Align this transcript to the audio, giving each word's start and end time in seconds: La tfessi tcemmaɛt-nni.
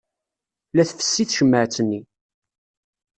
La 0.75 0.83
tfessi 0.89 1.23
tcemmaɛt-nni. 1.25 2.01